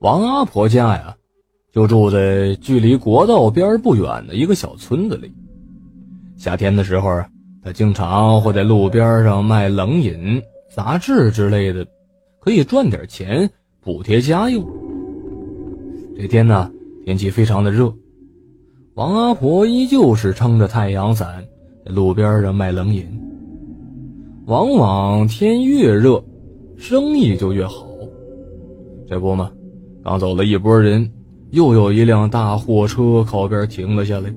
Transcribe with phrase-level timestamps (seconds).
[0.00, 1.14] 王阿婆家呀，
[1.74, 5.30] 就住在距离国道边不远的一个小村子里。
[6.38, 7.22] 夏天的时候，
[7.62, 10.40] 她经常会在路边上卖冷饮、
[10.74, 11.86] 杂志之类的，
[12.40, 13.50] 可以赚点钱
[13.82, 14.66] 补贴家用。
[16.16, 16.70] 这天呢，
[17.04, 17.92] 天气非常的热，
[18.94, 21.44] 王阿婆依旧是撑着太阳伞
[21.84, 23.06] 在路边上卖冷饮。
[24.46, 26.24] 往往天越热，
[26.78, 27.86] 生意就越好。
[29.06, 29.52] 这不嘛。
[30.02, 31.10] 刚走了一波人，
[31.50, 34.32] 又有一辆大货车靠边停了下来。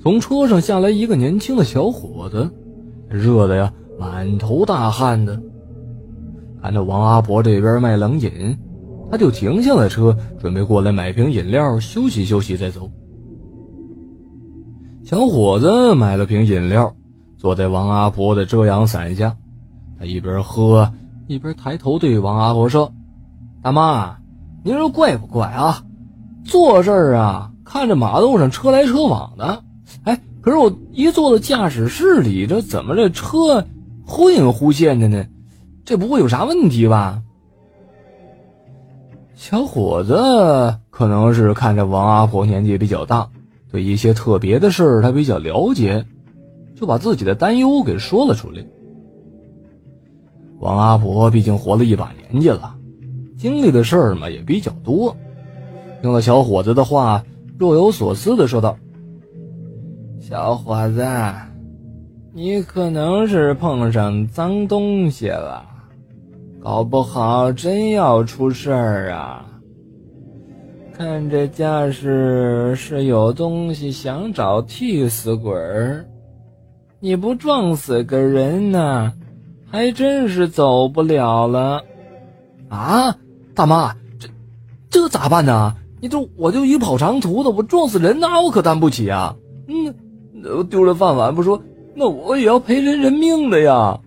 [0.00, 2.50] 从车上下来一个年轻的小伙子，
[3.08, 5.40] 热的呀满头大汗的。
[6.60, 8.58] 看到王阿婆这边卖冷饮，
[9.10, 12.90] 他就停下了车，准备过来买瓶饮料休息休息再走。
[15.04, 16.92] 小伙子买了瓶饮料，
[17.36, 19.36] 坐在王阿婆的遮阳伞下，
[19.98, 20.92] 他一边喝
[21.28, 22.92] 一边抬头对王阿婆说
[23.62, 24.16] ：“大妈。”
[24.66, 25.84] 您说怪不怪啊？
[26.42, 29.62] 坐这儿啊，看着马路上车来车往的，
[30.04, 33.66] 哎，可是我一坐到驾驶室里，这怎么这车
[34.06, 35.26] 忽隐忽现的呢？
[35.84, 37.22] 这不会有啥问题吧？
[39.34, 43.28] 小伙子可能是看着王阿婆年纪比较大，
[43.70, 46.06] 对一些特别的事儿他比较了解，
[46.74, 48.64] 就把自己的担忧给说了出来。
[50.58, 52.73] 王阿婆毕竟活了一把年纪了。
[53.36, 55.16] 经历的事儿嘛也比较多，
[56.00, 57.24] 听了小伙子的话，
[57.58, 58.76] 若有所思的说道
[60.20, 61.06] ：“小伙子，
[62.32, 65.64] 你可能是碰上脏东西了，
[66.62, 69.46] 搞不好真要出事儿啊！
[70.96, 76.04] 看这架势是有东西想找替死鬼儿，
[77.00, 79.12] 你不撞死个人呢，
[79.70, 81.82] 还真是走不了了
[82.68, 83.16] 啊！”
[83.54, 84.28] 大妈，这
[84.90, 85.76] 这咋办呢？
[86.00, 89.34] 你这我就一跑长途的，我撞死人那我可担不起啊！
[89.68, 89.94] 嗯，
[90.68, 91.62] 丢了饭碗不说，
[91.94, 94.00] 那我也要赔人人命的呀！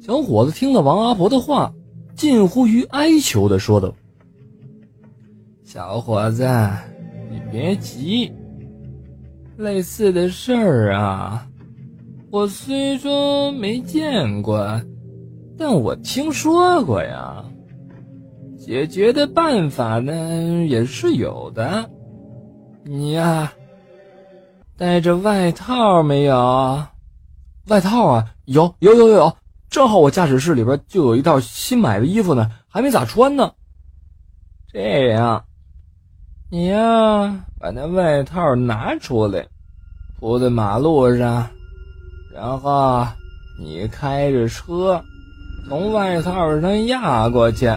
[0.00, 1.72] 小伙子听了王阿婆的话，
[2.14, 3.92] 近乎于哀求的说道
[5.64, 6.46] ：“小伙子，
[7.30, 8.30] 你别急，
[9.56, 11.48] 类似的事儿啊，
[12.30, 14.80] 我虽说没见过，
[15.56, 17.42] 但我听说过呀。”
[18.64, 21.90] 解决的办法呢也是有的，
[22.82, 23.52] 你呀，
[24.78, 26.82] 带着外套没有？
[27.66, 29.36] 外套啊，有有有有，
[29.68, 33.52] 正好我驾驶室里边就有一套新买的衣服呢，还没咋穿呢。
[34.72, 35.44] 这样，
[36.50, 39.46] 你呀，把那外套拿出来，
[40.18, 41.46] 铺在马路上，
[42.34, 43.06] 然后
[43.60, 45.04] 你开着车
[45.68, 47.70] 从外套上压过去。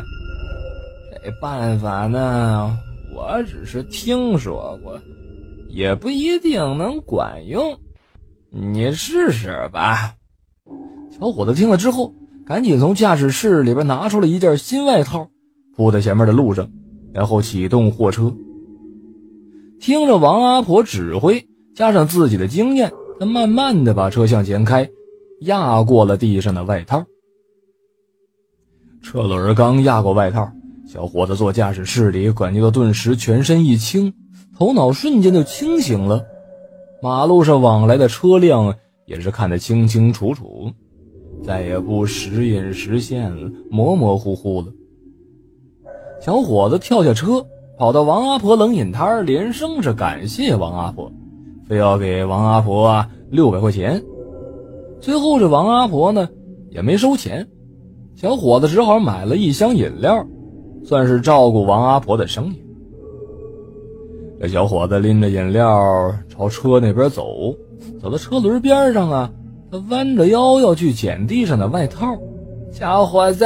[1.27, 2.77] 这办法呢，
[3.13, 4.97] 我只是听说过，
[5.67, 7.77] 也不一定能管用。
[8.49, 10.15] 你试试吧。
[11.11, 12.13] 小伙子听了之后，
[12.45, 15.27] 赶紧从驾驶室里边拿出了一件新外套，
[15.75, 16.71] 铺在前面的路上，
[17.11, 18.33] 然后启动货车。
[19.81, 21.45] 听着王阿婆指挥，
[21.75, 22.89] 加上自己的经验，
[23.19, 24.89] 他慢慢的把车向前开，
[25.41, 27.03] 压过了地上的外套。
[29.01, 30.49] 车轮刚压过外套。
[30.87, 34.13] 小伙子坐驾驶室里，感觉到顿时全身一轻，
[34.57, 36.25] 头脑瞬间就清醒了。
[37.03, 38.73] 马路上往来的车辆
[39.05, 40.71] 也是看得清清楚楚，
[41.43, 43.29] 再也不时隐时现、
[43.69, 44.67] 模模糊糊了。
[46.21, 47.45] 小伙子跳下车，
[47.77, 51.11] 跑到王阿婆冷饮摊，连声是感谢王阿婆，
[51.67, 54.01] 非要给王阿婆啊六百块钱。
[55.01, 56.29] 最后这王阿婆呢
[56.69, 57.45] 也没收钱，
[58.15, 60.25] 小伙子只好买了一箱饮料。
[60.87, 62.63] 算是照顾王阿婆的生意。
[64.39, 65.69] 这小伙子拎着饮料
[66.29, 67.53] 朝车那边走，
[68.01, 69.29] 走到车轮边上啊，
[69.69, 72.17] 他弯着腰要去捡地上的外套。
[72.71, 73.45] 小伙子，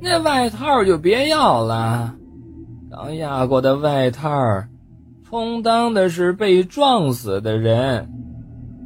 [0.00, 2.14] 那外套就别要了。
[2.88, 4.30] 刚压过的外套，
[5.28, 8.08] 充当的是被撞死的人。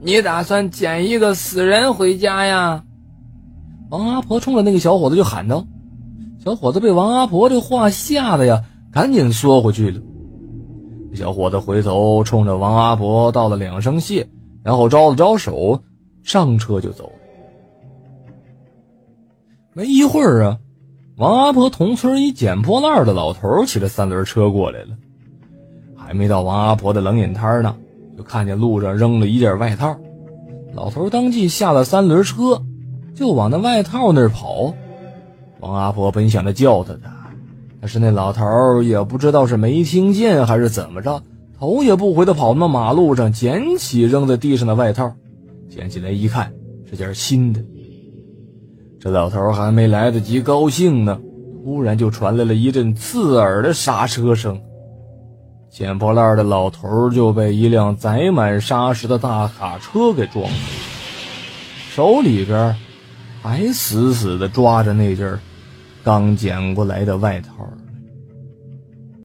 [0.00, 2.82] 你打算捡一个死人回家呀？
[3.90, 5.66] 王阿婆冲着那个小伙子就喊道。
[6.44, 10.00] 小伙子被王阿婆这话吓得呀，赶紧缩回去了。
[11.14, 14.28] 小伙子回头冲着王阿婆道了两声谢，
[14.64, 15.80] 然后招了招手，
[16.24, 17.12] 上车就走。
[19.72, 20.58] 没一会儿啊，
[21.16, 24.88] 王阿婆同村一捡破烂的老头骑着三轮车过来了。
[25.96, 27.76] 还没到王阿婆的冷饮摊呢，
[28.16, 29.96] 就看见路上扔了一件外套。
[30.74, 32.60] 老头当即下了三轮车，
[33.14, 34.74] 就往那外套那儿跑。
[35.62, 37.02] 王阿婆本想着叫他的，
[37.80, 41.22] 但是那老头也不知道是没听见还是怎么着，
[41.56, 45.12] 头也不回的跑到马路上，捡起扔在地上的外套，
[45.70, 46.52] 捡起来一看，
[46.90, 47.62] 是件新的。
[48.98, 51.16] 这老头还没来得及高兴呢，
[51.64, 54.60] 突然就传来了一阵刺耳的刹车声。
[55.70, 60.50] 捡破烂的老头就被一辆载满沙石的大卡车给撞了，
[61.94, 62.74] 手里边
[63.40, 65.38] 还死死地抓着那件
[66.02, 67.68] 刚捡过来的外套。